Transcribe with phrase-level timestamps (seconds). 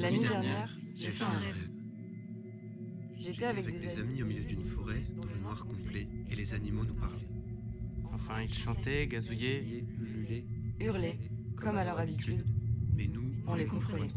[0.00, 1.68] La nuit dernière, j'ai fait un rêve.
[3.18, 6.54] J'étais J'étais avec des amis au milieu d'une forêt, dans le noir complet, et les
[6.54, 7.28] animaux nous parlaient.
[8.14, 9.84] Enfin, ils chantaient, gazouillaient.
[10.00, 10.46] ululaient,
[10.80, 11.18] hurlaient,
[11.54, 12.46] comme à leur habitude.
[12.94, 14.10] Mais nous, On les comprenait.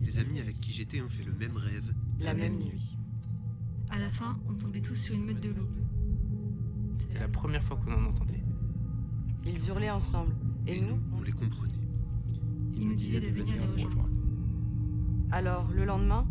[0.00, 1.94] les amis avec qui j'étais ont fait le même rêve.
[2.18, 2.96] La même nuit.
[3.90, 5.68] À la fin, on tombait tous sur une meute de loups.
[6.98, 8.42] C'était la première fois qu'on en entendait.
[9.44, 10.34] Ils hurlaient ensemble.
[10.66, 11.72] Et nous on les comprenait.
[12.74, 14.08] Ils nous disaient de venir les rejoindre.
[15.34, 16.24] Alors, le lendemain,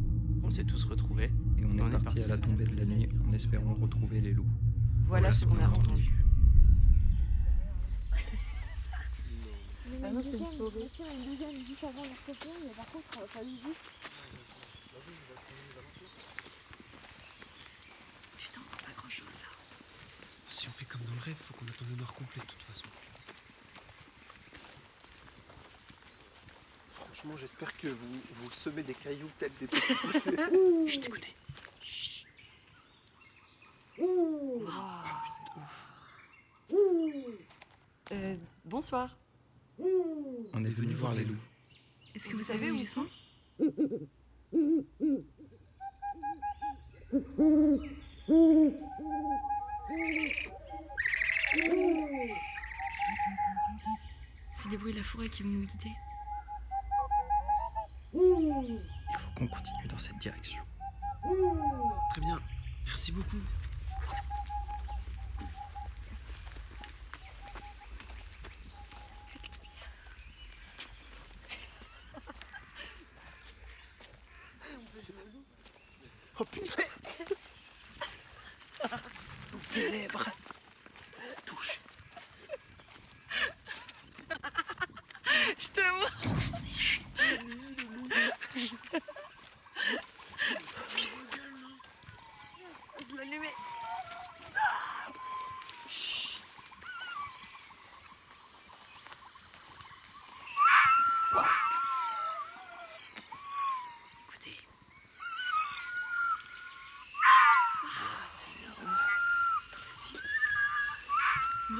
[0.45, 1.29] On s'est tous retrouvés.
[1.57, 2.23] Et on On est parti parti.
[2.23, 4.47] à la tombée de la nuit en espérant retrouver les loups.
[5.07, 6.09] voilà ce qu'on a entendu.
[6.09, 6.23] Euh.
[18.37, 19.49] Putain, on voit pas grand chose là.
[20.49, 22.61] Si on fait comme dans le rêve, faut qu'on attende le noir complet de toute
[22.63, 22.85] façon.
[27.23, 30.35] Franchement, j'espère que vous, vous semez des cailloux tels des petits poussés.
[30.87, 31.33] Chut, écoutez.
[38.11, 39.15] Euh, bonsoir.
[39.79, 41.37] On est venu voir les loups.
[42.13, 43.07] Est-ce que vous savez où ils sont?
[54.51, 55.91] C'est des bruits de la forêt qui vont nous guider.
[58.61, 58.79] Il
[59.17, 60.61] faut qu'on continue dans cette direction.
[62.11, 62.39] Très bien,
[62.85, 63.37] merci beaucoup.
[76.39, 76.83] Oh putain
[79.69, 80.42] Funèbre Touche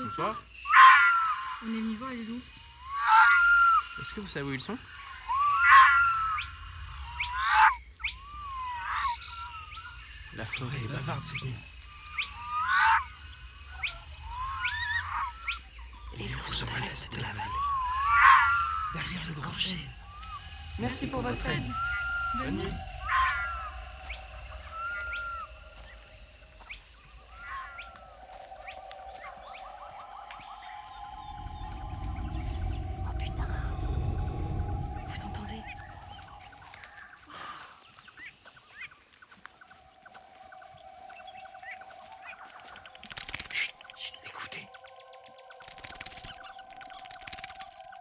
[0.03, 0.35] Bonsoir.
[1.63, 2.41] On est venu voir les loups.
[4.01, 4.77] Est-ce que vous savez où ils sont?
[10.33, 11.55] La forêt est bavarde cette nuit.
[16.17, 17.49] Les loups sont à l'est de la vallée.
[18.95, 19.93] Derrière le grand chêne.
[20.79, 21.71] Merci pour votre aide.
[22.39, 22.73] Bonne nuit.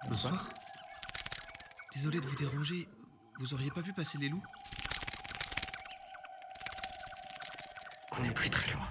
[0.09, 0.49] Bonsoir.
[1.95, 2.89] Désolé de vous déranger.
[3.39, 4.43] Vous auriez pas vu passer les loups?
[8.13, 8.89] On n'est plus très loin.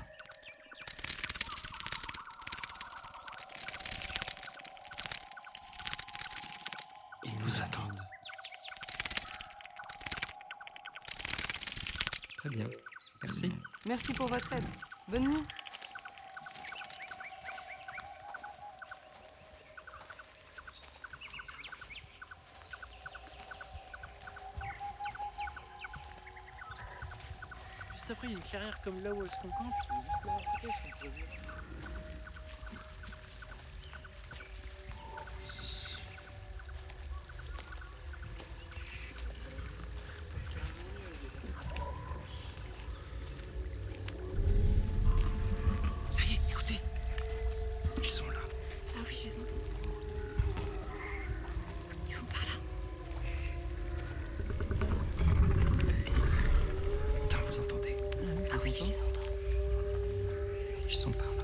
[7.25, 8.01] Ils nous attendent.
[12.37, 12.67] Très bien.
[13.23, 13.51] Merci.
[13.85, 14.65] Merci pour votre aide.
[15.09, 15.45] Bonne nuit.
[28.11, 29.73] Après, une clairière comme là où est-ce qu'on campe.
[61.09, 61.40] Putain, vous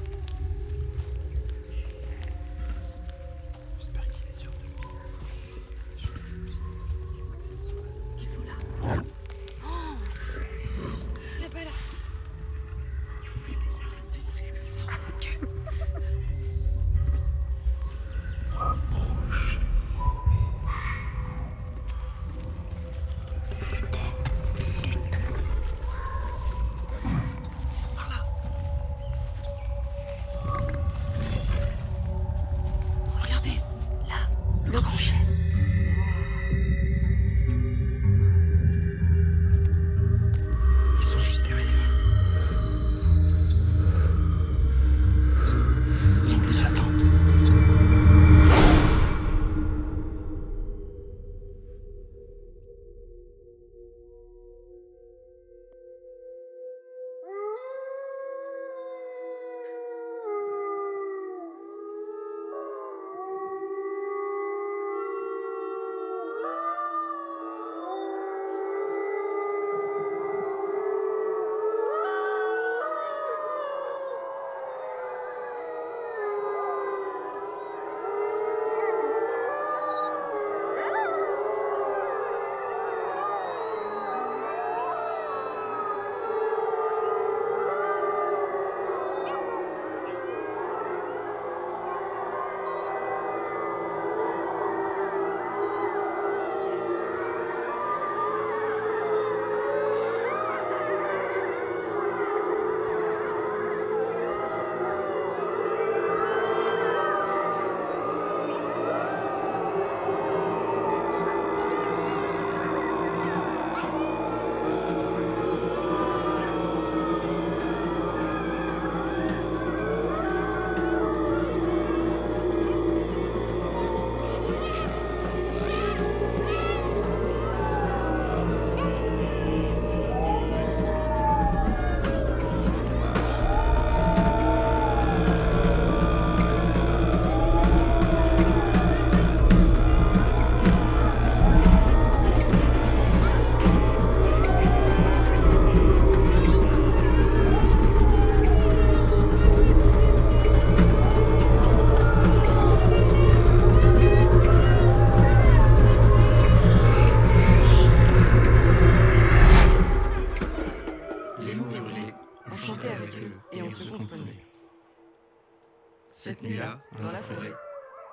[166.11, 167.53] Cette nuit-là, dans la forêt,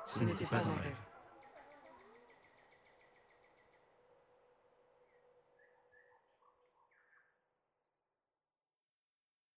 [0.07, 1.14] ce n'était pas un rêve.